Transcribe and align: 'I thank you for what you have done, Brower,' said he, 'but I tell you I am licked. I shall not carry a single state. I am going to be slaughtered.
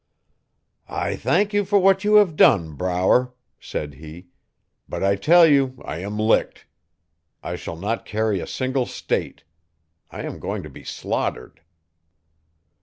'I 0.89 1.17
thank 1.17 1.53
you 1.53 1.63
for 1.63 1.77
what 1.77 2.03
you 2.03 2.15
have 2.15 2.35
done, 2.35 2.73
Brower,' 2.73 3.35
said 3.59 3.93
he, 3.93 4.29
'but 4.89 5.03
I 5.03 5.15
tell 5.15 5.45
you 5.45 5.79
I 5.85 5.99
am 5.99 6.17
licked. 6.17 6.65
I 7.43 7.55
shall 7.55 7.77
not 7.77 8.03
carry 8.03 8.39
a 8.39 8.47
single 8.47 8.87
state. 8.87 9.43
I 10.09 10.23
am 10.23 10.39
going 10.39 10.63
to 10.63 10.71
be 10.71 10.83
slaughtered. 10.83 11.61